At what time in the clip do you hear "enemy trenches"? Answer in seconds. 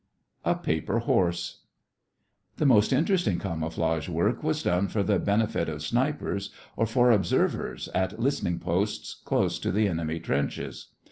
9.87-10.87